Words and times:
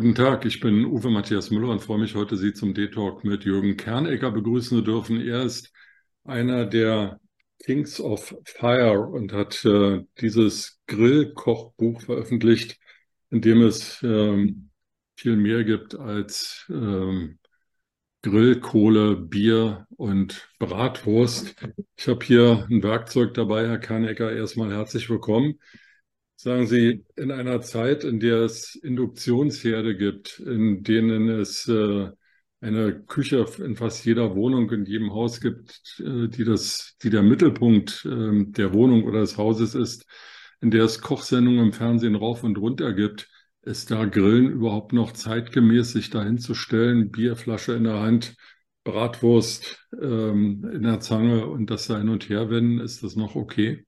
Guten 0.00 0.14
Tag, 0.14 0.44
ich 0.44 0.60
bin 0.60 0.84
Uwe 0.84 1.10
Matthias 1.10 1.50
Müller 1.50 1.70
und 1.70 1.82
freue 1.82 1.98
mich 1.98 2.14
heute, 2.14 2.36
Sie 2.36 2.52
zum 2.52 2.72
D-Talk 2.72 3.24
mit 3.24 3.44
Jürgen 3.44 3.76
Kernegger 3.76 4.30
begrüßen 4.30 4.78
zu 4.78 4.84
dürfen. 4.84 5.20
Er 5.20 5.42
ist 5.42 5.72
einer 6.22 6.66
der 6.66 7.18
Kings 7.64 8.00
of 8.00 8.32
Fire 8.44 9.08
und 9.08 9.32
hat 9.32 9.64
äh, 9.64 10.04
dieses 10.20 10.78
Grillkochbuch 10.86 12.02
veröffentlicht, 12.02 12.78
in 13.30 13.40
dem 13.40 13.60
es 13.60 14.00
ähm, 14.04 14.70
viel 15.16 15.34
mehr 15.34 15.64
gibt 15.64 15.96
als 15.96 16.64
ähm, 16.70 17.40
Grillkohle, 18.22 19.16
Bier 19.16 19.88
und 19.96 20.48
Bratwurst. 20.60 21.56
Ich 21.96 22.06
habe 22.06 22.24
hier 22.24 22.68
ein 22.70 22.84
Werkzeug 22.84 23.34
dabei, 23.34 23.66
Herr 23.66 23.78
Kernegger. 23.78 24.30
Erstmal 24.30 24.70
herzlich 24.72 25.10
willkommen. 25.10 25.58
Sagen 26.40 26.66
Sie, 26.68 27.04
in 27.16 27.32
einer 27.32 27.60
Zeit, 27.62 28.04
in 28.04 28.20
der 28.20 28.42
es 28.42 28.76
Induktionsherde 28.76 29.96
gibt, 29.96 30.38
in 30.38 30.84
denen 30.84 31.28
es 31.28 31.66
äh, 31.66 32.10
eine 32.60 33.00
Küche 33.06 33.44
in 33.58 33.74
fast 33.74 34.04
jeder 34.04 34.36
Wohnung, 34.36 34.70
in 34.70 34.84
jedem 34.86 35.12
Haus 35.12 35.40
gibt, 35.40 35.98
äh, 35.98 36.28
die 36.28 36.44
das, 36.44 36.96
die 37.02 37.10
der 37.10 37.24
Mittelpunkt 37.24 38.04
äh, 38.04 38.44
der 38.52 38.72
Wohnung 38.72 39.02
oder 39.04 39.18
des 39.20 39.36
Hauses 39.36 39.74
ist, 39.74 40.06
in 40.60 40.70
der 40.70 40.84
es 40.84 41.00
Kochsendungen 41.00 41.66
im 41.66 41.72
Fernsehen 41.72 42.14
rauf 42.14 42.44
und 42.44 42.56
runter 42.56 42.92
gibt, 42.92 43.28
ist 43.62 43.90
da 43.90 44.04
Grillen 44.04 44.48
überhaupt 44.48 44.92
noch 44.92 45.10
zeitgemäß, 45.12 45.90
sich 45.92 46.10
dahin 46.10 46.38
zu 46.38 46.54
stellen, 46.54 47.10
Bierflasche 47.10 47.72
in 47.72 47.82
der 47.84 47.98
Hand, 48.00 48.36
Bratwurst 48.84 49.84
ähm, 50.00 50.64
in 50.72 50.84
der 50.84 51.00
Zange 51.00 51.46
und 51.46 51.68
das 51.68 51.88
da 51.88 51.98
hin 51.98 52.08
und 52.08 52.28
her 52.28 52.48
wenden, 52.48 52.78
ist 52.78 53.02
das 53.02 53.16
noch 53.16 53.34
okay? 53.34 53.87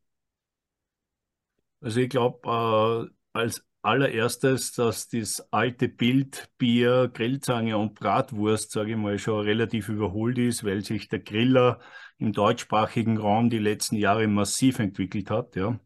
Also 1.80 2.00
ich 2.00 2.10
glaube, 2.10 3.10
äh, 3.34 3.38
als 3.38 3.64
allererstes, 3.82 4.72
dass 4.72 5.08
das 5.08 5.40
alte 5.52 5.88
Bild 5.88 6.50
Bier, 6.58 7.10
Grillzange 7.12 7.78
und 7.78 7.94
Bratwurst, 7.94 8.72
sage 8.72 8.92
ich 8.92 8.96
mal, 8.96 9.18
schon 9.18 9.40
relativ 9.44 9.88
überholt 9.88 10.38
ist, 10.38 10.64
weil 10.64 10.84
sich 10.84 11.08
der 11.08 11.20
Griller 11.20 11.80
im 12.18 12.32
deutschsprachigen 12.32 13.16
Raum 13.18 13.48
die 13.48 13.58
letzten 13.58 13.96
Jahre 13.96 14.26
massiv 14.26 14.78
entwickelt 14.78 15.30
hat. 15.30 15.56
Ja. 15.56 15.80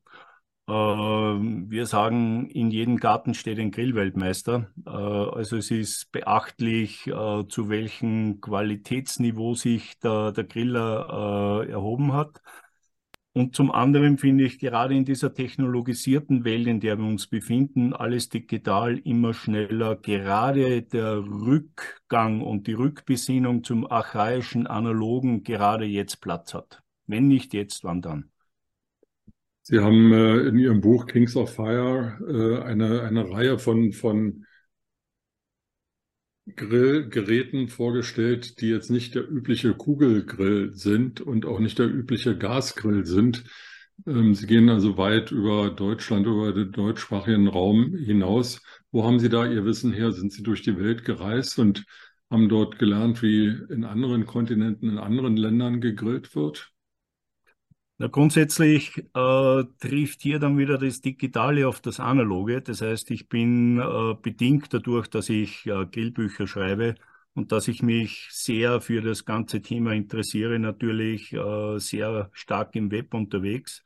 Äh, 0.66 0.72
wir 0.72 1.86
sagen, 1.86 2.48
in 2.50 2.70
jedem 2.70 2.96
Garten 2.96 3.34
steht 3.34 3.58
ein 3.60 3.70
Grillweltmeister. 3.70 4.70
Äh, 4.86 4.90
also 4.90 5.56
es 5.56 5.70
ist 5.70 6.10
beachtlich, 6.10 7.06
äh, 7.06 7.46
zu 7.48 7.68
welchem 7.68 8.40
Qualitätsniveau 8.40 9.54
sich 9.54 9.98
der, 10.00 10.32
der 10.32 10.44
Griller 10.44 11.62
äh, 11.66 11.70
erhoben 11.70 12.12
hat. 12.12 12.40
Und 13.36 13.56
zum 13.56 13.72
anderen 13.72 14.16
finde 14.16 14.44
ich 14.44 14.60
gerade 14.60 14.94
in 14.94 15.04
dieser 15.04 15.34
technologisierten 15.34 16.44
Welt, 16.44 16.68
in 16.68 16.78
der 16.78 16.98
wir 16.98 17.04
uns 17.04 17.26
befinden, 17.26 17.92
alles 17.92 18.28
digital 18.28 18.96
immer 18.98 19.34
schneller, 19.34 19.96
gerade 19.96 20.82
der 20.82 21.16
Rückgang 21.18 22.42
und 22.42 22.68
die 22.68 22.74
Rückbesinnung 22.74 23.64
zum 23.64 23.90
archaischen, 23.90 24.68
analogen 24.68 25.42
gerade 25.42 25.84
jetzt 25.84 26.20
Platz 26.20 26.54
hat. 26.54 26.84
Wenn 27.08 27.26
nicht 27.26 27.54
jetzt, 27.54 27.82
wann 27.82 28.02
dann? 28.02 28.30
Sie 29.62 29.80
haben 29.80 30.12
äh, 30.12 30.46
in 30.46 30.56
Ihrem 30.56 30.80
Buch 30.80 31.06
Kings 31.06 31.34
of 31.34 31.52
Fire 31.52 32.16
äh, 32.28 32.62
eine, 32.62 33.02
eine 33.02 33.28
Reihe 33.28 33.58
von, 33.58 33.92
von 33.92 34.46
Grillgeräten 36.56 37.68
vorgestellt, 37.68 38.60
die 38.60 38.68
jetzt 38.68 38.90
nicht 38.90 39.14
der 39.14 39.28
übliche 39.30 39.74
Kugelgrill 39.74 40.72
sind 40.72 41.20
und 41.20 41.46
auch 41.46 41.58
nicht 41.58 41.78
der 41.78 41.88
übliche 41.88 42.36
Gasgrill 42.36 43.06
sind. 43.06 43.44
Ähm, 44.06 44.34
Sie 44.34 44.46
gehen 44.46 44.68
also 44.68 44.98
weit 44.98 45.32
über 45.32 45.70
Deutschland, 45.70 46.26
über 46.26 46.52
den 46.52 46.72
deutschsprachigen 46.72 47.48
Raum 47.48 47.94
hinaus. 47.96 48.60
Wo 48.90 49.04
haben 49.04 49.18
Sie 49.20 49.28
da 49.30 49.46
Ihr 49.46 49.64
Wissen 49.64 49.92
her? 49.92 50.12
Sind 50.12 50.32
Sie 50.32 50.42
durch 50.42 50.62
die 50.62 50.78
Welt 50.78 51.04
gereist 51.04 51.58
und 51.58 51.84
haben 52.30 52.48
dort 52.48 52.78
gelernt, 52.78 53.22
wie 53.22 53.46
in 53.70 53.84
anderen 53.84 54.26
Kontinenten, 54.26 54.90
in 54.90 54.98
anderen 54.98 55.36
Ländern 55.36 55.80
gegrillt 55.80 56.34
wird? 56.34 56.73
Na, 57.98 58.08
grundsätzlich 58.08 58.98
äh, 59.14 59.64
trifft 59.78 60.22
hier 60.22 60.40
dann 60.40 60.58
wieder 60.58 60.78
das 60.78 61.00
Digitale 61.00 61.68
auf 61.68 61.80
das 61.80 62.00
Analoge. 62.00 62.60
Das 62.60 62.80
heißt, 62.82 63.10
ich 63.12 63.28
bin 63.28 63.78
äh, 63.78 64.14
bedingt 64.20 64.74
dadurch, 64.74 65.06
dass 65.08 65.28
ich 65.28 65.64
äh, 65.66 65.86
Grillbücher 65.86 66.48
schreibe 66.48 66.96
und 67.34 67.52
dass 67.52 67.68
ich 67.68 67.82
mich 67.82 68.28
sehr 68.32 68.80
für 68.80 69.00
das 69.00 69.24
ganze 69.24 69.62
Thema 69.62 69.92
interessiere, 69.92 70.58
natürlich 70.58 71.32
äh, 71.32 71.78
sehr 71.78 72.30
stark 72.32 72.74
im 72.74 72.90
Web 72.90 73.14
unterwegs 73.14 73.84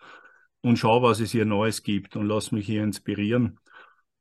und 0.63 0.79
schaue, 0.79 1.03
was 1.03 1.21
es 1.21 1.33
hier 1.33 1.45
Neues 1.45 1.83
gibt 1.83 2.17
und 2.17 2.27
lasse 2.27 2.55
mich 2.55 2.67
hier 2.67 2.85
inspirieren. 2.85 3.59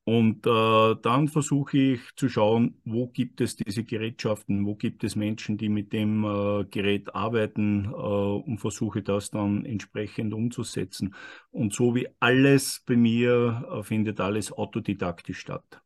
Und 0.07 0.47
äh, 0.47 0.95
dann 1.01 1.27
versuche 1.27 1.77
ich 1.77 1.99
zu 2.15 2.29
schauen, 2.29 2.75
wo 2.85 3.07
gibt 3.07 3.41
es 3.41 3.57
diese 3.57 3.83
Gerätschaften, 3.83 4.65
wo 4.65 4.73
gibt 4.73 5.03
es 5.03 5.17
Menschen, 5.17 5.57
die 5.57 5.67
mit 5.67 5.91
dem 5.91 6.23
äh, 6.23 6.63
Gerät 6.63 7.13
arbeiten 7.13 7.83
äh, 7.83 7.89
und 7.89 8.57
versuche 8.59 9.01
das 9.01 9.31
dann 9.31 9.65
entsprechend 9.65 10.33
umzusetzen. 10.33 11.13
Und 11.51 11.73
so 11.73 11.93
wie 11.93 12.07
alles 12.21 12.83
bei 12.85 12.95
mir 12.95 13.67
äh, 13.69 13.83
findet 13.83 14.21
alles 14.21 14.53
autodidaktisch 14.53 15.39
statt. 15.39 15.81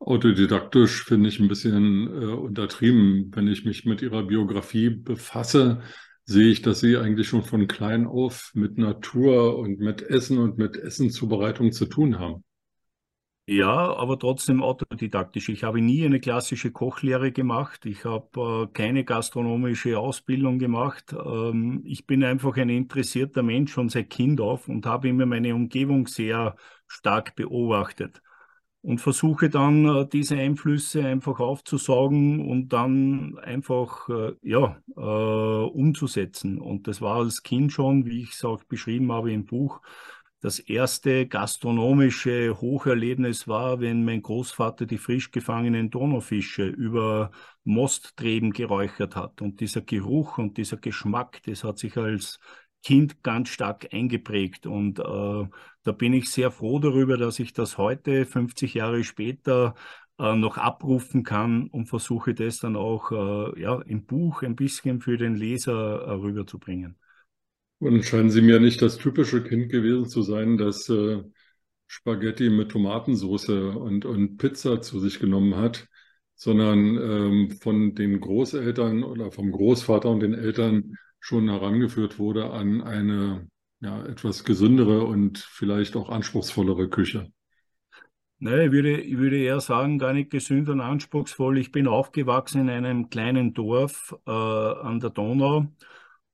Autodidaktisch 0.00 1.04
finde 1.04 1.28
ich 1.28 1.38
ein 1.38 1.46
bisschen 1.46 2.08
äh, 2.08 2.26
untertrieben. 2.34 3.30
Wenn 3.32 3.46
ich 3.46 3.64
mich 3.64 3.84
mit 3.84 4.02
Ihrer 4.02 4.24
Biografie 4.24 4.90
befasse, 4.90 5.80
sehe 6.24 6.48
ich, 6.48 6.60
dass 6.60 6.80
Sie 6.80 6.96
eigentlich 6.96 7.28
schon 7.28 7.44
von 7.44 7.68
klein 7.68 8.08
auf 8.08 8.50
mit 8.54 8.78
Natur 8.78 9.58
und 9.58 9.78
mit 9.78 10.02
Essen 10.02 10.38
und 10.38 10.58
mit 10.58 10.76
Essenzubereitung 10.76 11.70
zu 11.70 11.86
tun 11.86 12.18
haben. 12.18 12.42
Ja, 13.52 13.96
aber 13.96 14.16
trotzdem 14.16 14.62
autodidaktisch. 14.62 15.48
Ich 15.48 15.64
habe 15.64 15.80
nie 15.80 16.04
eine 16.06 16.20
klassische 16.20 16.70
Kochlehre 16.70 17.32
gemacht. 17.32 17.84
Ich 17.84 18.04
habe 18.04 18.68
äh, 18.68 18.72
keine 18.72 19.02
gastronomische 19.04 19.98
Ausbildung 19.98 20.60
gemacht. 20.60 21.12
Ähm, 21.12 21.82
ich 21.84 22.06
bin 22.06 22.22
einfach 22.22 22.56
ein 22.56 22.68
interessierter 22.68 23.42
Mensch 23.42 23.72
schon 23.72 23.88
seit 23.88 24.08
Kind 24.08 24.40
auf 24.40 24.68
und 24.68 24.86
habe 24.86 25.08
immer 25.08 25.26
meine 25.26 25.52
Umgebung 25.56 26.06
sehr 26.06 26.54
stark 26.86 27.34
beobachtet 27.34 28.22
und 28.82 29.00
versuche 29.00 29.50
dann 29.50 29.84
äh, 29.84 30.06
diese 30.08 30.36
Einflüsse 30.36 31.04
einfach 31.04 31.40
aufzusaugen 31.40 32.48
und 32.48 32.68
dann 32.72 33.36
einfach 33.38 34.08
äh, 34.08 34.32
ja, 34.42 34.80
äh, 34.96 35.00
umzusetzen. 35.00 36.60
Und 36.60 36.86
das 36.88 37.00
war 37.02 37.16
als 37.16 37.42
Kind 37.42 37.72
schon, 37.72 38.06
wie 38.06 38.22
ich 38.22 38.32
es 38.32 38.44
auch 38.44 38.62
beschrieben 38.64 39.10
habe 39.12 39.32
im 39.32 39.44
Buch, 39.44 39.80
das 40.40 40.58
erste 40.58 41.26
gastronomische 41.26 42.60
Hocherlebnis 42.60 43.46
war, 43.46 43.80
wenn 43.80 44.04
mein 44.04 44.22
Großvater 44.22 44.86
die 44.86 44.98
frisch 44.98 45.30
gefangenen 45.30 45.90
Donaufische 45.90 46.66
über 46.66 47.30
Mosttreben 47.64 48.52
geräuchert 48.52 49.16
hat. 49.16 49.42
Und 49.42 49.60
dieser 49.60 49.82
Geruch 49.82 50.38
und 50.38 50.56
dieser 50.56 50.78
Geschmack, 50.78 51.42
das 51.44 51.62
hat 51.64 51.78
sich 51.78 51.96
als 51.98 52.40
Kind 52.82 53.22
ganz 53.22 53.50
stark 53.50 53.92
eingeprägt. 53.92 54.66
Und 54.66 54.98
äh, 54.98 55.02
da 55.82 55.92
bin 55.92 56.14
ich 56.14 56.30
sehr 56.30 56.50
froh 56.50 56.78
darüber, 56.78 57.18
dass 57.18 57.38
ich 57.38 57.52
das 57.52 57.76
heute, 57.76 58.24
50 58.24 58.74
Jahre 58.74 59.04
später, 59.04 59.74
äh, 60.18 60.34
noch 60.36 60.56
abrufen 60.58 61.22
kann 61.22 61.68
und 61.68 61.86
versuche 61.86 62.34
das 62.34 62.58
dann 62.60 62.76
auch 62.76 63.10
äh, 63.12 63.60
ja, 63.60 63.80
im 63.82 64.06
Buch 64.06 64.42
ein 64.42 64.56
bisschen 64.56 65.00
für 65.00 65.16
den 65.18 65.34
Leser 65.34 66.02
äh, 66.02 66.10
rüberzubringen. 66.12 66.96
Und 67.80 68.04
scheinen 68.04 68.30
Sie 68.30 68.42
mir 68.42 68.60
nicht 68.60 68.82
das 68.82 68.98
typische 68.98 69.42
Kind 69.42 69.70
gewesen 69.70 70.06
zu 70.06 70.22
sein, 70.22 70.58
das 70.58 70.88
äh, 70.90 71.22
Spaghetti 71.86 72.50
mit 72.50 72.70
Tomatensauce 72.70 73.48
und, 73.48 74.04
und 74.04 74.36
Pizza 74.36 74.82
zu 74.82 75.00
sich 75.00 75.18
genommen 75.18 75.56
hat, 75.56 75.88
sondern 76.36 76.96
ähm, 76.96 77.50
von 77.60 77.94
den 77.94 78.20
Großeltern 78.20 79.02
oder 79.02 79.32
vom 79.32 79.50
Großvater 79.50 80.10
und 80.10 80.20
den 80.20 80.34
Eltern 80.34 80.94
schon 81.20 81.48
herangeführt 81.48 82.18
wurde 82.18 82.50
an 82.50 82.82
eine 82.82 83.48
ja, 83.80 84.04
etwas 84.04 84.44
gesündere 84.44 85.04
und 85.04 85.38
vielleicht 85.38 85.96
auch 85.96 86.10
anspruchsvollere 86.10 86.90
Küche. 86.90 87.32
Nein, 88.38 88.66
ich 88.66 88.72
würde, 88.72 89.00
ich 89.00 89.16
würde 89.16 89.38
eher 89.38 89.60
sagen, 89.60 89.98
gar 89.98 90.12
nicht 90.12 90.30
gesünd 90.30 90.68
und 90.68 90.80
anspruchsvoll. 90.80 91.58
Ich 91.58 91.72
bin 91.72 91.86
aufgewachsen 91.86 92.62
in 92.62 92.70
einem 92.70 93.08
kleinen 93.08 93.52
Dorf 93.52 94.14
äh, 94.26 94.30
an 94.30 95.00
der 95.00 95.10
Donau 95.10 95.66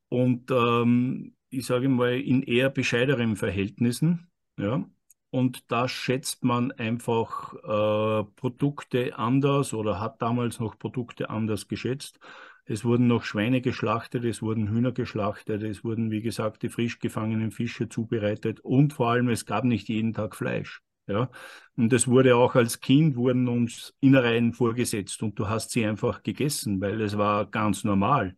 und 0.08 0.50
ähm, 0.50 1.35
ich 1.50 1.66
sage 1.66 1.88
mal, 1.88 2.20
in 2.20 2.42
eher 2.42 2.70
bescheideren 2.70 3.36
Verhältnissen. 3.36 4.28
Ja. 4.58 4.84
Und 5.30 5.70
da 5.70 5.88
schätzt 5.88 6.44
man 6.44 6.72
einfach 6.72 7.54
äh, 7.54 8.24
Produkte 8.36 9.18
anders 9.18 9.74
oder 9.74 10.00
hat 10.00 10.22
damals 10.22 10.60
noch 10.60 10.78
Produkte 10.78 11.30
anders 11.30 11.68
geschätzt. 11.68 12.20
Es 12.64 12.84
wurden 12.84 13.06
noch 13.06 13.22
Schweine 13.24 13.60
geschlachtet, 13.60 14.24
es 14.24 14.42
wurden 14.42 14.68
Hühner 14.68 14.92
geschlachtet, 14.92 15.62
es 15.62 15.84
wurden, 15.84 16.10
wie 16.10 16.22
gesagt, 16.22 16.62
die 16.62 16.68
frisch 16.68 16.98
gefangenen 16.98 17.52
Fische 17.52 17.88
zubereitet 17.88 18.60
und 18.60 18.92
vor 18.92 19.10
allem, 19.10 19.28
es 19.28 19.46
gab 19.46 19.64
nicht 19.64 19.88
jeden 19.88 20.12
Tag 20.14 20.34
Fleisch. 20.34 20.82
Ja, 21.08 21.30
und 21.76 21.92
es 21.92 22.08
wurde 22.08 22.34
auch 22.34 22.56
als 22.56 22.80
Kind 22.80 23.14
wurden 23.14 23.46
uns 23.46 23.94
Innereien 24.00 24.52
vorgesetzt 24.52 25.22
und 25.22 25.38
du 25.38 25.48
hast 25.48 25.70
sie 25.70 25.86
einfach 25.86 26.24
gegessen, 26.24 26.80
weil 26.80 27.00
es 27.00 27.16
war 27.16 27.46
ganz 27.46 27.84
normal 27.84 28.36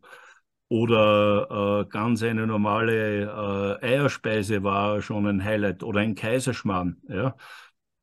oder 0.69 1.87
äh, 1.87 1.91
ganz 1.91 2.23
eine 2.23 2.47
normale 2.47 3.79
äh, 3.83 3.87
Eierspeise 3.87 4.63
war 4.63 5.01
schon 5.01 5.27
ein 5.27 5.45
Highlight 5.45 5.83
oder 5.83 6.01
ein 6.01 6.15
Kaiserschmarrn. 6.15 6.99
Ja? 7.09 7.37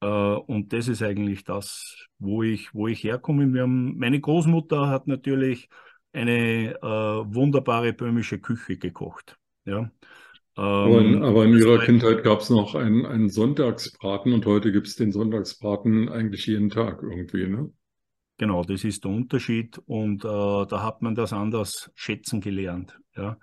Äh, 0.02 0.08
und 0.08 0.74
das 0.74 0.88
ist 0.88 1.04
eigentlich 1.04 1.44
das, 1.44 1.96
wo 2.18 2.44
ich, 2.44 2.74
wo 2.74 2.88
ich 2.88 3.04
herkomme. 3.04 3.54
Wir 3.54 3.64
haben, 3.64 3.98
meine 3.98 4.20
Großmutter 4.20 4.88
hat 4.88 5.08
natürlich 5.08 5.70
eine 6.14 6.76
äh, 6.76 6.82
wunderbare 6.82 7.94
böhmische 7.94 8.40
Küche 8.40 8.78
gekocht. 8.78 9.38
Ja. 9.66 9.92
Aber 10.56 11.02
in, 11.02 11.16
ähm, 11.16 11.24
aber 11.24 11.44
in 11.44 11.58
Ihrer 11.58 11.80
Kindheit 11.80 12.24
gab 12.24 12.40
es 12.40 12.50
noch 12.50 12.76
einen, 12.76 13.06
einen 13.06 13.30
Sonntagsbraten 13.30 14.32
und 14.32 14.46
heute 14.46 14.72
gibt 14.72 14.88
es 14.88 14.96
den 14.96 15.12
Sonntagsbraten 15.12 16.08
eigentlich 16.08 16.48
jeden 16.48 16.70
Tag 16.70 17.04
irgendwie, 17.04 17.48
ne? 17.48 17.70
Genau, 18.38 18.64
das 18.64 18.84
ist 18.84 19.06
der 19.06 19.12
Unterschied 19.12 19.78
und 19.86 20.26
äh, 20.26 20.28
da 20.28 20.84
hat 20.84 21.02
man 21.02 21.16
das 21.16 21.32
anders 21.32 21.90
schätzen 21.96 22.42
gelernt. 22.42 23.00
Ja. 23.16 23.38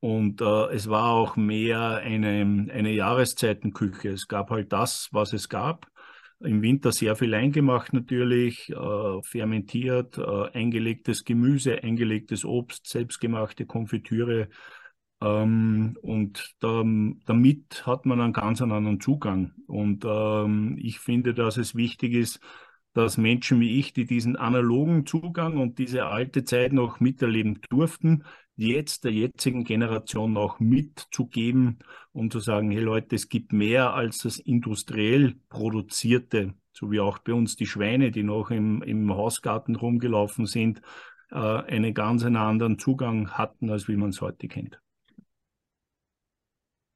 Und 0.00 0.40
äh, 0.40 0.72
es 0.72 0.88
war 0.88 1.10
auch 1.12 1.36
mehr 1.36 1.96
eine, 1.98 2.68
eine 2.72 2.90
Jahreszeitenküche. 2.92 4.08
Es 4.08 4.28
gab 4.28 4.50
halt 4.50 4.72
das, 4.72 5.08
was 5.12 5.34
es 5.34 5.50
gab. 5.50 5.86
Im 6.40 6.62
Winter 6.62 6.90
sehr 6.90 7.16
viel 7.16 7.34
eingemacht 7.34 7.92
natürlich, 7.92 8.70
äh, 8.70 9.22
fermentiert, 9.22 10.16
äh, 10.16 10.50
eingelegtes 10.54 11.24
Gemüse, 11.24 11.82
eingelegtes 11.82 12.46
Obst, 12.46 12.86
selbstgemachte 12.88 13.66
Konfitüre. 13.66 14.48
Ähm, 15.20 15.98
und 16.00 16.54
da, 16.60 16.82
damit 17.26 17.86
hat 17.86 18.06
man 18.06 18.22
einen 18.22 18.32
ganz 18.32 18.62
anderen 18.62 19.00
Zugang. 19.00 19.52
Und 19.66 20.06
ähm, 20.06 20.78
ich 20.80 20.98
finde, 20.98 21.34
dass 21.34 21.58
es 21.58 21.74
wichtig 21.74 22.14
ist, 22.14 22.40
dass 22.92 23.18
Menschen 23.18 23.60
wie 23.60 23.78
ich, 23.78 23.92
die 23.92 24.04
diesen 24.04 24.36
analogen 24.36 25.06
Zugang 25.06 25.58
und 25.58 25.78
diese 25.78 26.06
alte 26.06 26.44
Zeit 26.44 26.72
noch 26.72 27.00
miterleben 27.00 27.60
durften, 27.68 28.24
jetzt 28.56 29.04
der 29.04 29.12
jetzigen 29.12 29.64
Generation 29.64 30.36
auch 30.36 30.60
mitzugeben 30.60 31.78
und 32.12 32.32
zu 32.32 32.40
sagen, 32.40 32.70
hey 32.70 32.80
Leute, 32.80 33.16
es 33.16 33.28
gibt 33.28 33.52
mehr 33.52 33.94
als 33.94 34.18
das 34.18 34.38
industriell 34.38 35.36
produzierte, 35.48 36.54
so 36.72 36.90
wie 36.90 37.00
auch 37.00 37.18
bei 37.18 37.32
uns 37.32 37.56
die 37.56 37.66
Schweine, 37.66 38.10
die 38.10 38.22
noch 38.22 38.50
im, 38.50 38.82
im 38.82 39.10
Hausgarten 39.14 39.76
rumgelaufen 39.76 40.46
sind, 40.46 40.82
äh, 41.30 41.36
einen 41.36 41.94
ganz 41.94 42.24
anderen 42.24 42.78
Zugang 42.78 43.30
hatten, 43.30 43.70
als 43.70 43.88
wie 43.88 43.96
man 43.96 44.10
es 44.10 44.20
heute 44.20 44.48
kennt. 44.48 44.80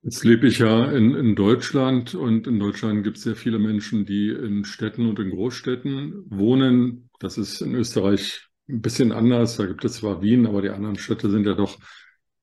Jetzt 0.05 0.23
lebe 0.23 0.47
ich 0.47 0.59
ja 0.59 0.85
in, 0.91 1.15
in 1.15 1.35
Deutschland 1.35 2.15
und 2.15 2.47
in 2.47 2.59
Deutschland 2.61 3.05
gibt 3.05 3.17
es 3.17 3.23
sehr 3.23 3.37
viele 3.37 3.59
Menschen, 3.59 4.05
die 4.05 4.29
in 4.29 4.67
Städten 4.67 5.09
und 5.09 5.19
in 5.19 5.31
Großstädten 5.31 6.27
wohnen. 6.29 7.09
Das 7.21 7.39
ist 7.39 7.63
in 7.63 7.75
Österreich 7.75 8.47
ein 8.69 8.83
bisschen 8.83 9.13
anders. 9.13 9.57
Da 9.57 9.65
gibt 9.65 9.83
es 9.83 9.95
zwar 9.95 10.21
Wien, 10.21 10.47
aber 10.47 10.61
die 10.61 10.69
anderen 10.69 10.99
Städte 10.99 11.31
sind 11.31 11.47
ja 11.47 11.55
doch, 11.55 11.79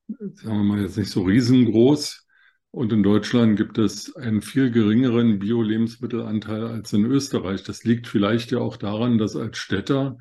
sagen 0.07 0.57
wir 0.57 0.63
mal, 0.63 0.81
jetzt 0.81 0.97
nicht 0.97 1.11
so 1.11 1.21
riesengroß. 1.21 2.25
Und 2.71 2.93
in 2.93 3.03
Deutschland 3.03 3.57
gibt 3.57 3.77
es 3.77 4.15
einen 4.15 4.41
viel 4.41 4.71
geringeren 4.71 5.37
Bio-Lebensmittelanteil 5.37 6.65
als 6.65 6.91
in 6.93 7.05
Österreich. 7.05 7.61
Das 7.61 7.83
liegt 7.83 8.07
vielleicht 8.07 8.49
ja 8.49 8.57
auch 8.57 8.75
daran, 8.75 9.19
dass 9.19 9.35
als 9.35 9.59
Städter 9.59 10.17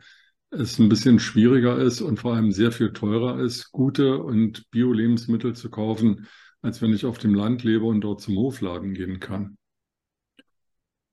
es 0.50 0.78
ein 0.78 0.90
bisschen 0.90 1.18
schwieriger 1.18 1.78
ist 1.78 2.02
und 2.02 2.18
vor 2.18 2.34
allem 2.34 2.52
sehr 2.52 2.70
viel 2.70 2.92
teurer 2.92 3.40
ist, 3.40 3.72
gute 3.72 4.18
und 4.18 4.70
Bio-Lebensmittel 4.70 5.54
zu 5.54 5.70
kaufen 5.70 6.26
als 6.62 6.82
wenn 6.82 6.92
ich 6.92 7.06
auf 7.06 7.18
dem 7.18 7.34
Land 7.34 7.64
lebe 7.64 7.84
und 7.84 8.00
dort 8.02 8.20
zum 8.20 8.36
Hofladen 8.36 8.94
gehen 8.94 9.20
kann? 9.20 9.56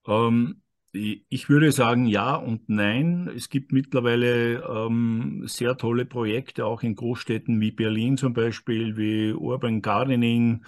Ähm, 0.06 0.62
ich 0.92 1.50
würde 1.50 1.72
sagen 1.72 2.08
ja 2.08 2.36
und 2.36 2.70
nein. 2.70 3.30
Es 3.36 3.50
gibt 3.50 3.72
mittlerweile 3.72 4.64
ähm, 4.64 5.44
sehr 5.46 5.78
tolle 5.78 6.06
Projekte, 6.06 6.66
auch 6.66 6.82
in 6.84 6.96
Großstädten 6.96 7.60
wie 7.62 7.72
Berlin 7.72 8.18
zum 8.18 8.34
Beispiel, 8.34 8.98
wie 8.98 9.34
Urban 9.34 9.82
Gardening 9.82 10.66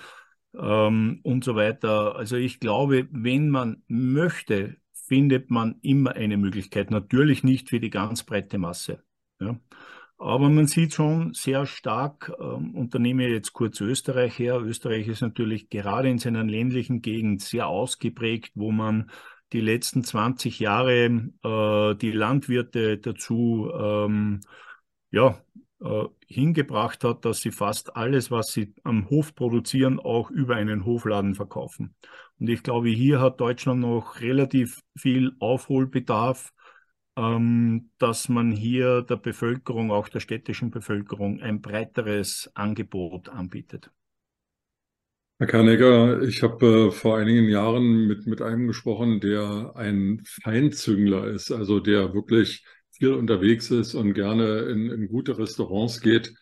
ähm, 0.56 1.20
und 1.24 1.44
so 1.44 1.56
weiter. 1.56 2.16
Also 2.16 2.36
ich 2.36 2.60
glaube, 2.60 3.08
wenn 3.12 3.50
man 3.50 3.84
möchte, 3.88 4.78
findet 4.94 5.50
man 5.50 5.80
immer 5.82 6.12
eine 6.16 6.38
Möglichkeit. 6.38 6.92
Natürlich 6.92 7.44
nicht 7.44 7.70
für 7.70 7.80
die 7.80 7.90
ganz 7.90 8.24
breite 8.24 8.58
Masse. 8.60 9.04
Ja. 9.40 9.60
Aber 10.20 10.50
man 10.50 10.68
sieht 10.68 10.94
schon 10.94 11.34
sehr 11.34 11.66
stark, 11.66 12.32
ähm, 12.42 12.76
und 12.76 12.94
da 12.94 13.00
nehme 13.00 13.26
ich 13.26 13.32
jetzt 13.32 13.54
kurz 13.54 13.80
Österreich 13.80 14.38
her. 14.38 14.60
Österreich 14.60 15.08
ist 15.08 15.22
natürlich 15.22 15.70
gerade 15.70 16.10
in 16.10 16.18
seiner 16.20 16.44
ländlichen 16.44 17.02
Gegend 17.02 17.42
sehr 17.42 17.68
ausgeprägt, 17.68 18.52
wo 18.56 18.72
man 18.72 19.10
die 19.54 19.62
letzten 19.62 20.04
20 20.04 20.60
Jahre 20.60 21.06
äh, 21.06 21.96
die 21.96 22.12
Landwirte 22.12 22.98
dazu 22.98 23.72
ähm, 23.74 24.42
ja, 25.10 25.42
äh, 25.82 26.06
hingebracht 26.28 27.06
hat, 27.06 27.24
dass 27.24 27.40
sie 27.40 27.52
fast 27.52 27.96
alles, 27.96 28.30
was 28.30 28.52
sie 28.52 28.74
am 28.84 29.10
Hof 29.10 29.34
produzieren, 29.36 30.00
auch 30.00 30.30
über 30.30 30.58
einen 30.58 30.86
Hofladen 30.86 31.34
verkaufen. 31.34 31.96
Und 32.40 32.50
ich 32.50 32.62
glaube, 32.62 32.90
hier 32.90 33.22
hat 33.22 33.40
Deutschland 33.40 33.80
noch 33.80 34.20
relativ 34.20 34.82
viel 34.98 35.32
Aufholbedarf 35.40 36.52
dass 38.00 38.30
man 38.30 38.52
hier 38.52 39.02
der 39.02 39.18
Bevölkerung, 39.18 39.92
auch 39.92 40.10
der 40.10 40.20
städtischen 40.20 40.72
Bevölkerung, 40.72 41.42
ein 41.42 41.62
breiteres 41.62 42.50
Angebot 42.54 43.30
anbietet. 43.30 43.92
Herr 45.40 45.48
Karneger, 45.48 46.22
ich 46.22 46.44
habe 46.44 46.88
äh, 46.88 46.92
vor 46.92 47.18
einigen 47.18 47.48
Jahren 47.48 48.08
mit, 48.08 48.28
mit 48.28 48.42
einem 48.42 48.68
gesprochen, 48.68 49.22
der 49.22 49.72
ein 49.76 50.22
Feinzüngler 50.26 51.28
ist, 51.28 51.50
also 51.52 51.80
der 51.80 52.14
wirklich 52.14 52.66
viel 52.92 53.14
unterwegs 53.14 53.72
ist 53.72 53.96
und 53.96 54.14
gerne 54.14 54.64
in, 54.64 54.90
in 54.90 55.08
gute 55.08 55.38
Restaurants 55.38 56.02
geht. 56.02 56.34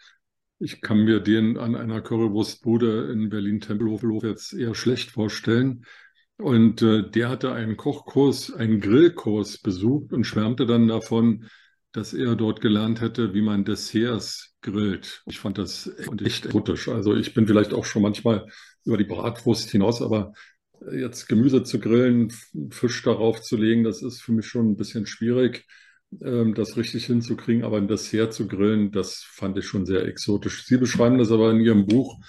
Ich 0.58 0.82
kann 0.82 1.04
mir 1.04 1.20
den 1.20 1.58
an 1.58 1.76
einer 1.76 2.02
Currywurstbude 2.02 3.12
in 3.12 3.30
Berlin-Tempelhof 3.30 4.24
jetzt 4.24 4.54
eher 4.54 4.74
schlecht 4.74 5.12
vorstellen. 5.12 5.86
Und 6.38 6.81
äh, 6.84 7.10
der 7.10 7.30
hatte 7.30 7.51
einen 7.54 7.78
Kochkurs, 7.78 8.54
einen 8.54 8.80
Grillkurs 8.80 9.57
besucht 9.57 10.13
und 10.13 10.24
schwärmte 10.24 10.66
dann 10.66 10.88
davon, 10.88 11.45
dass 11.94 12.13
er 12.13 12.36
dort 12.36 12.62
gelernt 12.62 13.01
hätte, 13.01 13.34
wie 13.34 13.42
man 13.42 13.66
Desserts 13.66 14.56
grillt. 14.62 15.23
Ich 15.26 15.40
fand 15.40 15.57
das 15.57 15.90
echt 16.23 16.45
erotisch. 16.45 16.90
Also 16.90 17.16
ich 17.16 17.33
bin 17.33 17.47
vielleicht 17.47 17.73
auch 17.73 17.85
schon 17.85 18.04
manchmal 18.04 18.45
über 18.85 18.97
die 18.97 19.04
Bratwurst 19.06 19.71
hinaus, 19.71 20.02
aber 20.02 20.33
jetzt 20.92 21.28
Gemüse 21.28 21.64
zu 21.64 21.80
grillen, 21.80 22.31
Fisch 22.69 23.02
darauf 23.02 23.42
zu 23.42 23.57
legen, 23.57 23.83
das 23.83 24.04
ist 24.04 24.21
für 24.21 24.31
mich 24.31 24.45
schon 24.45 24.71
ein 24.71 24.78
bisschen 24.78 25.07
schwierig, 25.07 25.66
ähm, 26.21 26.54
das 26.54 26.78
richtig 26.78 27.06
hinzukriegen. 27.07 27.64
Aber 27.64 27.78
ein 27.78 27.88
Dessert 27.88 28.33
zu 28.33 28.47
grillen, 28.47 28.92
das 28.92 29.23
fand 29.23 29.57
ich 29.57 29.66
schon 29.66 29.88
sehr 29.88 30.06
exotisch. 30.06 30.66
Sie 30.66 30.78
beschreiben 30.78 31.18
das 31.18 31.31
aber 31.31 31.50
in 31.50 31.62
Ihrem 31.62 31.88
Buch 31.88 32.19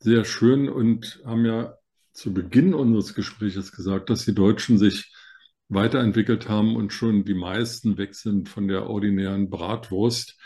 sehr 0.00 0.26
schön 0.26 0.68
und 0.68 1.22
haben 1.24 1.46
ja 1.46 1.74
zu 2.14 2.32
Beginn 2.32 2.74
unseres 2.74 3.14
Gesprächs 3.14 3.72
gesagt, 3.72 4.08
dass 4.08 4.24
die 4.24 4.34
Deutschen 4.34 4.78
sich 4.78 5.12
weiterentwickelt 5.68 6.48
haben 6.48 6.76
und 6.76 6.92
schon 6.92 7.24
die 7.24 7.34
meisten 7.34 7.98
weg 7.98 8.14
sind 8.14 8.48
von 8.48 8.68
der 8.68 8.88
ordinären 8.88 9.50
Bratwurst. 9.50 10.38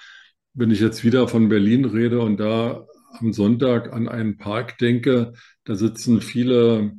Wenn 0.54 0.70
ich 0.70 0.80
jetzt 0.80 1.04
wieder 1.04 1.28
von 1.28 1.48
Berlin 1.48 1.84
rede 1.84 2.20
und 2.20 2.38
da 2.38 2.86
am 3.18 3.32
Sonntag 3.32 3.92
an 3.92 4.08
einen 4.08 4.38
Park 4.38 4.78
denke, 4.78 5.34
da 5.64 5.74
sitzen 5.74 6.20
viele 6.20 6.92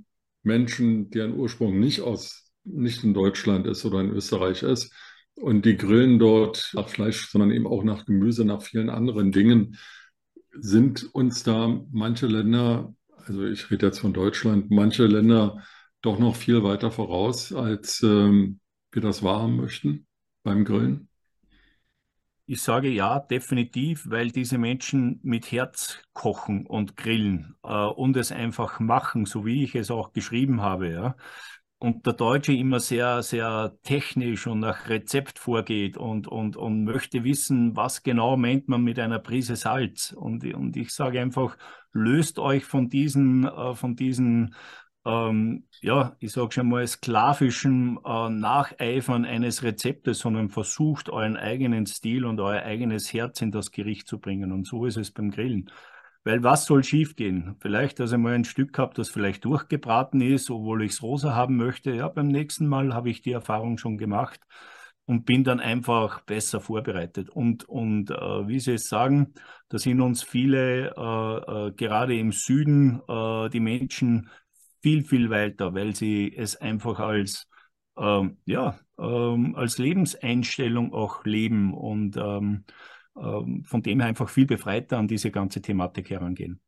Menschen, 0.43 1.09
deren 1.09 1.33
Ursprung 1.33 1.79
nicht 1.79 2.01
aus, 2.01 2.51
nicht 2.63 3.03
in 3.03 3.13
Deutschland 3.13 3.65
ist 3.67 3.85
oder 3.85 4.01
in 4.01 4.11
Österreich 4.11 4.63
ist. 4.63 4.93
Und 5.35 5.65
die 5.65 5.77
grillen 5.77 6.19
dort 6.19 6.71
nach 6.73 6.89
Fleisch, 6.89 7.29
sondern 7.29 7.51
eben 7.51 7.65
auch 7.65 7.83
nach 7.83 8.05
Gemüse, 8.05 8.45
nach 8.45 8.61
vielen 8.61 8.89
anderen 8.89 9.31
Dingen. 9.31 9.77
Sind 10.51 11.13
uns 11.13 11.43
da 11.43 11.81
manche 11.91 12.27
Länder 12.27 12.93
also 13.25 13.45
ich 13.45 13.69
rede 13.71 13.87
jetzt 13.87 13.99
von 13.99 14.13
Deutschland, 14.13 14.71
manche 14.71 15.05
Länder 15.05 15.63
doch 16.01 16.19
noch 16.19 16.35
viel 16.35 16.63
weiter 16.63 16.91
voraus, 16.91 17.53
als 17.53 18.01
ähm, 18.03 18.59
wir 18.91 19.01
das 19.01 19.23
wahrhaben 19.23 19.57
möchten 19.57 20.07
beim 20.43 20.65
Grillen? 20.65 21.07
Ich 22.45 22.61
sage 22.63 22.89
ja, 22.89 23.19
definitiv, 23.19 24.09
weil 24.09 24.31
diese 24.31 24.57
Menschen 24.57 25.19
mit 25.21 25.51
Herz 25.51 25.99
kochen 26.13 26.65
und 26.65 26.97
grillen 26.97 27.55
äh, 27.63 27.85
und 27.85 28.17
es 28.17 28.31
einfach 28.31 28.79
machen, 28.79 29.25
so 29.25 29.45
wie 29.45 29.63
ich 29.63 29.75
es 29.75 29.91
auch 29.91 30.13
geschrieben 30.13 30.61
habe. 30.61 30.89
Ja 30.89 31.15
und 31.79 32.05
der 32.05 32.13
Deutsche 32.13 32.53
immer 32.53 32.79
sehr, 32.79 33.23
sehr 33.23 33.73
technisch 33.83 34.47
und 34.47 34.59
nach 34.59 34.89
Rezept 34.89 35.39
vorgeht 35.39 35.97
und, 35.97 36.27
und, 36.27 36.57
und 36.57 36.83
möchte 36.83 37.23
wissen, 37.23 37.75
was 37.75 38.03
genau 38.03 38.35
meint 38.37 38.67
man 38.67 38.83
mit 38.83 38.99
einer 38.99 39.19
Prise 39.19 39.55
Salz. 39.55 40.11
Und, 40.11 40.43
und 40.53 40.75
ich 40.75 40.93
sage 40.93 41.21
einfach, 41.21 41.57
löst 41.93 42.37
euch 42.37 42.65
von 42.65 42.89
diesen, 42.89 43.45
äh, 43.45 43.73
von 43.75 43.95
diesen 43.95 44.55
ähm, 45.05 45.63
ja, 45.81 46.15
ich 46.19 46.33
sage 46.33 46.51
schon 46.51 46.69
mal, 46.69 46.85
sklavischen 46.85 47.97
äh, 48.05 48.29
Nacheifern 48.29 49.25
eines 49.25 49.63
Rezeptes, 49.63 50.19
sondern 50.19 50.49
versucht 50.49 51.09
euren 51.09 51.37
eigenen 51.37 51.85
Stil 51.85 52.25
und 52.25 52.39
euer 52.39 52.63
eigenes 52.63 53.13
Herz 53.13 53.41
in 53.41 53.51
das 53.51 53.71
Gericht 53.71 54.07
zu 54.07 54.19
bringen. 54.19 54.51
Und 54.51 54.67
so 54.67 54.85
ist 54.85 54.97
es 54.97 55.11
beim 55.11 55.31
Grillen. 55.31 55.71
Weil 56.29 56.43
was 56.43 56.65
soll 56.65 56.83
schiefgehen? 56.83 57.55
Vielleicht, 57.59 57.99
dass 57.99 58.11
ich 58.11 58.17
mal 58.19 58.35
ein 58.35 58.43
Stück 58.43 58.77
habe, 58.77 58.93
das 58.93 59.09
vielleicht 59.09 59.45
durchgebraten 59.45 60.21
ist, 60.21 60.51
obwohl 60.51 60.83
ich 60.83 60.91
es 60.91 61.01
rosa 61.01 61.33
haben 61.33 61.57
möchte. 61.57 61.89
Ja, 61.91 62.07
beim 62.07 62.27
nächsten 62.27 62.67
Mal 62.67 62.93
habe 62.93 63.09
ich 63.09 63.23
die 63.23 63.31
Erfahrung 63.31 63.79
schon 63.79 63.97
gemacht 63.97 64.39
und 65.05 65.25
bin 65.25 65.43
dann 65.43 65.59
einfach 65.59 66.21
besser 66.21 66.61
vorbereitet. 66.61 67.31
Und, 67.31 67.67
und 67.67 68.11
äh, 68.11 68.47
wie 68.47 68.59
Sie 68.59 68.73
es 68.73 68.89
sagen, 68.89 69.33
da 69.69 69.79
sind 69.79 70.01
uns 70.01 70.21
viele, 70.21 70.93
äh, 70.95 71.67
äh, 71.69 71.71
gerade 71.71 72.15
im 72.15 72.31
Süden, 72.31 73.01
äh, 73.07 73.49
die 73.49 73.59
Menschen 73.59 74.29
viel, 74.83 75.03
viel 75.03 75.31
weiter, 75.31 75.73
weil 75.73 75.95
sie 75.95 76.31
es 76.37 76.55
einfach 76.55 76.99
als 76.99 77.47
ähm, 77.97 78.37
ja, 78.45 78.79
ähm, 78.99 79.55
als 79.55 79.79
Lebenseinstellung 79.79 80.93
auch 80.93 81.25
leben 81.25 81.73
und 81.73 82.17
ähm, 82.17 82.65
von 83.19 83.81
dem 83.83 83.99
her 83.99 84.07
einfach 84.07 84.29
viel 84.29 84.45
befreiter 84.45 84.97
an 84.97 85.07
diese 85.07 85.31
ganze 85.31 85.61
Thematik 85.61 86.09
herangehen. 86.09 86.61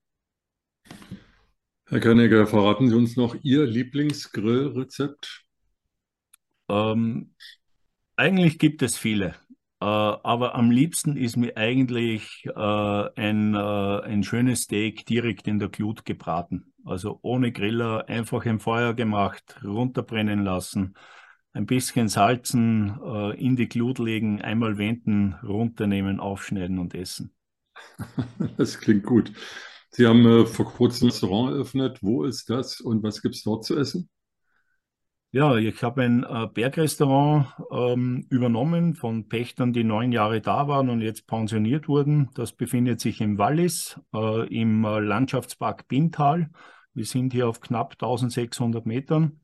Herr 1.88 2.00
Kernegger, 2.00 2.48
verraten 2.48 2.90
Sie 2.90 2.96
uns 2.96 3.18
noch 3.18 3.36
Ihr 3.42 3.66
Lieblingsgrillrezept? 3.66 5.46
Ähm, 6.70 7.34
eigentlich 8.16 8.60
gibt 8.60 8.82
es 8.82 8.98
viele. 8.98 9.36
Äh, 9.82 9.86
aber 9.86 10.56
am 10.56 10.72
liebsten 10.72 11.18
ist 11.18 11.38
mir 11.38 11.58
eigentlich 11.58 12.46
äh, 12.46 12.52
ein, 12.52 13.56
äh, 13.56 14.02
ein 14.04 14.24
schönes 14.24 14.62
Steak 14.62 15.06
direkt 15.06 15.48
in 15.48 15.60
der 15.60 15.70
Glut 15.70 16.06
gebraten. 16.06 16.72
Also 16.86 17.20
ohne 17.24 17.52
Griller, 17.52 18.08
einfach 18.08 18.46
im 18.46 18.60
Feuer 18.60 18.94
gemacht, 18.94 19.60
runterbrennen 19.64 20.44
lassen, 20.44 20.94
ein 21.54 21.66
bisschen 21.66 22.08
salzen, 22.08 23.00
äh, 23.04 23.40
in 23.40 23.56
die 23.56 23.68
Glut 23.68 24.00
legen, 24.00 24.42
einmal 24.42 24.78
wenden, 24.78 25.36
runternehmen, 25.44 26.20
aufschneiden 26.20 26.80
und 26.80 26.96
essen. 26.96 27.34
Das 28.58 28.80
klingt 28.80 29.06
gut. 29.06 29.32
Sie 29.90 30.08
haben 30.08 30.26
äh, 30.26 30.46
vor 30.46 30.66
kurzem 30.66 31.08
ein 31.08 31.12
Restaurant 31.12 31.52
eröffnet. 31.52 32.00
Wo 32.02 32.24
ist 32.24 32.50
das 32.50 32.80
und 32.80 33.04
was 33.04 33.22
gibt 33.22 33.36
es 33.36 33.44
dort 33.44 33.66
zu 33.66 33.78
essen? 33.78 34.10
Ja, 35.34 35.56
ich 35.56 35.82
habe 35.82 36.04
ein 36.04 36.24
äh, 36.24 36.48
Bergrestaurant 36.54 37.48
ähm, 37.72 38.26
übernommen 38.30 38.96
von 38.96 39.30
Pächtern, 39.30 39.72
die 39.72 39.86
neun 39.86 40.12
Jahre 40.12 40.42
da 40.42 40.68
waren 40.68 40.90
und 40.90 41.00
jetzt 41.00 41.26
pensioniert 41.26 41.88
wurden. 41.88 42.30
Das 42.34 42.52
befindet 42.52 43.00
sich 43.00 43.22
im 43.22 43.38
Wallis, 43.38 43.98
äh, 44.14 44.48
im 44.54 44.84
äh, 44.84 45.00
Landschaftspark 45.00 45.88
Bintal. 45.88 46.50
Wir 46.94 47.06
sind 47.06 47.32
hier 47.32 47.48
auf 47.48 47.62
knapp 47.62 47.94
1600 47.94 48.86
Metern. 48.86 49.40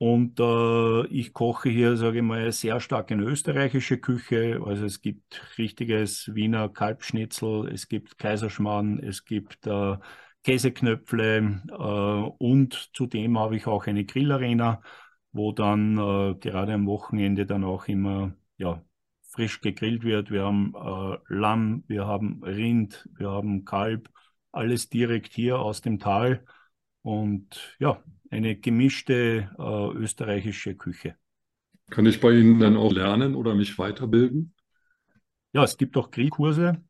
Und 0.00 0.40
äh, 0.40 1.06
ich 1.08 1.34
koche 1.34 1.68
hier, 1.68 1.96
sage 1.98 2.18
ich 2.18 2.24
mal, 2.24 2.50
sehr 2.52 2.80
stark 2.80 3.10
in 3.10 3.20
österreichische 3.20 3.98
Küche. 3.98 4.60
Also 4.64 4.86
es 4.86 5.02
gibt 5.02 5.58
richtiges 5.58 6.34
Wiener 6.34 6.70
Kalbschnitzel, 6.70 7.68
es 7.68 7.86
gibt 7.88 8.16
Kaiserschmarrn, 8.18 8.98
es 9.00 9.26
gibt 9.26 9.66
äh, 9.66 9.96
Käseknöpfle 10.42 11.62
äh, 11.68 11.74
und 11.74 12.90
zudem 12.94 13.38
habe 13.38 13.56
ich 13.56 13.66
auch 13.66 13.86
eine 13.86 14.04
Grillarena 14.06 14.80
wo 15.32 15.52
dann 15.52 15.98
äh, 15.98 16.34
gerade 16.36 16.74
am 16.74 16.86
Wochenende 16.86 17.46
dann 17.46 17.64
auch 17.64 17.86
immer 17.88 18.34
ja, 18.56 18.84
frisch 19.22 19.60
gegrillt 19.60 20.02
wird. 20.02 20.30
Wir 20.30 20.44
haben 20.44 20.74
äh, 20.74 21.18
Lamm, 21.28 21.84
wir 21.86 22.06
haben 22.06 22.42
Rind, 22.42 23.08
wir 23.16 23.30
haben 23.30 23.64
Kalb, 23.64 24.10
alles 24.52 24.88
direkt 24.88 25.32
hier 25.32 25.58
aus 25.60 25.80
dem 25.80 25.98
Tal 25.98 26.44
und 27.02 27.76
ja, 27.78 28.02
eine 28.30 28.56
gemischte 28.56 29.50
äh, 29.58 29.96
österreichische 29.96 30.74
Küche. 30.76 31.16
Kann 31.90 32.06
ich 32.06 32.20
bei 32.20 32.30
Ihnen 32.32 32.60
dann 32.60 32.76
auch 32.76 32.92
lernen 32.92 33.34
oder 33.34 33.54
mich 33.54 33.76
weiterbilden? 33.78 34.54
Ja, 35.52 35.64
es 35.64 35.76
gibt 35.76 35.96
auch 35.96 36.10
Grillkurse. 36.12 36.80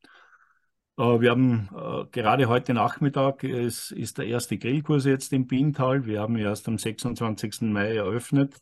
Äh, 0.99 1.02
wir 1.02 1.30
haben 1.30 1.70
äh, 1.75 2.04
gerade 2.12 2.49
heute 2.49 2.75
Nachmittag, 2.75 3.42
es 3.42 3.90
ist 3.90 4.18
der 4.18 4.26
erste 4.26 4.59
Grillkurs 4.59 5.06
jetzt 5.06 5.32
im 5.32 5.47
Biental. 5.47 6.04
Wir 6.04 6.20
haben 6.20 6.37
erst 6.37 6.68
am 6.68 6.76
26. 6.76 7.62
Mai 7.62 7.94
eröffnet. 7.97 8.56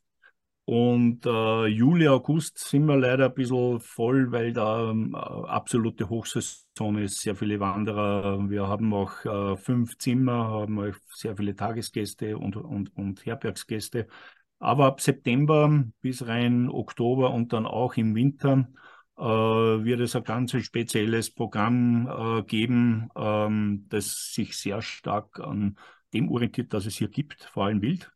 Und 0.69 1.25
äh, 1.25 1.67
Juli, 1.67 2.09
August 2.09 2.59
sind 2.59 2.85
wir 2.85 2.97
leider 2.99 3.25
ein 3.31 3.35
bisschen 3.35 3.81
voll, 3.81 4.31
weil 4.33 4.53
da 4.53 4.93
äh, 4.93 5.15
absolute 5.47 6.11
Hochsaison 6.11 6.99
ist, 6.99 7.23
sehr 7.23 7.35
viele 7.35 7.59
Wanderer. 7.59 8.51
Wir 8.51 8.69
haben 8.69 8.93
auch 8.93 9.25
äh, 9.25 9.57
fünf 9.57 9.97
Zimmer, 9.97 10.49
haben 10.49 10.79
auch 10.79 10.95
sehr 11.15 11.35
viele 11.39 11.57
Tagesgäste 11.57 12.37
und, 12.37 12.57
und, 12.57 12.95
und 12.99 13.25
Herbergsgäste. 13.25 14.09
Aber 14.59 14.85
ab 14.85 15.01
September 15.01 15.85
bis 16.03 16.27
rein 16.27 16.69
Oktober 16.69 17.31
und 17.31 17.55
dann 17.55 17.65
auch 17.65 17.97
im 17.97 18.15
Winter 18.15 18.69
äh, 19.17 19.23
wird 19.23 20.01
es 20.01 20.15
ein 20.17 20.25
ganz 20.25 20.53
spezielles 20.53 21.31
Programm 21.31 22.09
äh, 22.09 22.43
geben, 22.43 23.09
ähm, 23.17 23.87
das 23.89 24.35
sich 24.35 24.55
sehr 24.59 24.83
stark 24.83 25.41
an 25.41 25.79
dem 26.13 26.31
orientiert, 26.31 26.75
das 26.75 26.85
es 26.85 26.99
hier 26.99 27.09
gibt, 27.09 27.45
vor 27.45 27.65
allem 27.65 27.81
Wild 27.81 28.13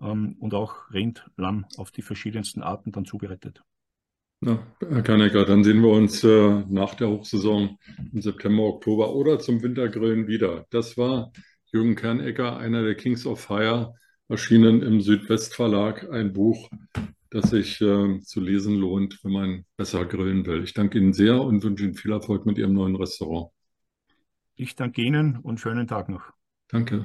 ähm, 0.00 0.36
und 0.38 0.54
auch 0.54 0.90
Rind, 0.92 1.26
Lamm 1.36 1.66
auf 1.76 1.90
die 1.90 2.02
verschiedensten 2.02 2.62
Arten 2.62 2.92
dann 2.92 3.04
zubereitet. 3.04 3.62
Ja, 4.42 4.58
Herr 4.80 5.02
Kanecker, 5.02 5.44
dann 5.46 5.64
sehen 5.64 5.80
wir 5.80 5.90
uns 5.90 6.22
äh, 6.22 6.64
nach 6.68 6.94
der 6.94 7.08
Hochsaison 7.08 7.78
im 8.12 8.20
September, 8.20 8.64
Oktober 8.64 9.14
oder 9.14 9.38
zum 9.38 9.62
Wintergrillen 9.62 10.26
wieder. 10.28 10.66
Das 10.70 10.98
war 10.98 11.32
Jürgen 11.72 11.96
Kernegger, 11.96 12.58
einer 12.58 12.82
der 12.82 12.94
Kings 12.94 13.26
of 13.26 13.40
Fire, 13.40 13.94
erschienen 14.28 14.82
im 14.82 15.00
Südwestverlag, 15.00 16.10
ein 16.10 16.32
Buch 16.32 16.68
das 17.30 17.50
sich 17.50 17.80
äh, 17.80 18.20
zu 18.22 18.40
lesen 18.40 18.76
lohnt, 18.76 19.22
wenn 19.22 19.32
man 19.32 19.64
besser 19.76 20.04
grillen 20.06 20.46
will. 20.46 20.64
Ich 20.64 20.74
danke 20.74 20.98
Ihnen 20.98 21.12
sehr 21.12 21.40
und 21.40 21.62
wünsche 21.62 21.84
Ihnen 21.84 21.94
viel 21.94 22.12
Erfolg 22.12 22.46
mit 22.46 22.58
Ihrem 22.58 22.72
neuen 22.72 22.96
Restaurant. 22.96 23.50
Ich 24.54 24.74
danke 24.74 25.02
Ihnen 25.02 25.36
und 25.38 25.60
schönen 25.60 25.86
Tag 25.86 26.08
noch. 26.08 26.32
Danke. 26.68 27.04